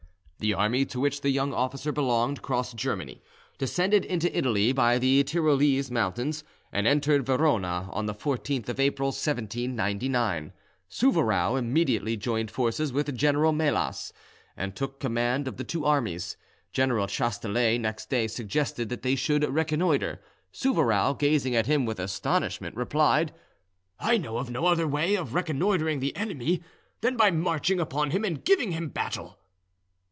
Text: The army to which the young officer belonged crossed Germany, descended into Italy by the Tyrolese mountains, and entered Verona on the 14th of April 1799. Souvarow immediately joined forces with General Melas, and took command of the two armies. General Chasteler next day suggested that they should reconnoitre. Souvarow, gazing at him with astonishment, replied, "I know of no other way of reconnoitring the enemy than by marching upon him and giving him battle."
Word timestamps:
The 0.43 0.55
army 0.55 0.85
to 0.85 0.99
which 0.99 1.21
the 1.21 1.29
young 1.29 1.53
officer 1.53 1.91
belonged 1.91 2.41
crossed 2.41 2.75
Germany, 2.75 3.21
descended 3.59 4.03
into 4.03 4.35
Italy 4.35 4.71
by 4.73 4.97
the 4.97 5.23
Tyrolese 5.23 5.91
mountains, 5.91 6.43
and 6.71 6.87
entered 6.87 7.27
Verona 7.27 7.87
on 7.91 8.07
the 8.07 8.15
14th 8.15 8.67
of 8.67 8.79
April 8.79 9.09
1799. 9.09 10.51
Souvarow 10.89 11.59
immediately 11.59 12.17
joined 12.17 12.49
forces 12.49 12.91
with 12.91 13.15
General 13.15 13.51
Melas, 13.51 14.11
and 14.57 14.75
took 14.75 14.99
command 14.99 15.47
of 15.47 15.57
the 15.57 15.63
two 15.63 15.85
armies. 15.85 16.37
General 16.73 17.05
Chasteler 17.05 17.77
next 17.77 18.09
day 18.09 18.25
suggested 18.27 18.89
that 18.89 19.03
they 19.03 19.13
should 19.13 19.43
reconnoitre. 19.43 20.19
Souvarow, 20.51 21.13
gazing 21.19 21.55
at 21.55 21.67
him 21.67 21.85
with 21.85 21.99
astonishment, 21.99 22.75
replied, 22.75 23.31
"I 23.99 24.17
know 24.17 24.39
of 24.39 24.49
no 24.49 24.65
other 24.65 24.87
way 24.87 25.13
of 25.13 25.35
reconnoitring 25.35 25.99
the 25.99 26.15
enemy 26.15 26.63
than 27.01 27.15
by 27.15 27.29
marching 27.29 27.79
upon 27.79 28.09
him 28.09 28.25
and 28.25 28.43
giving 28.43 28.71
him 28.71 28.89
battle." 28.89 29.37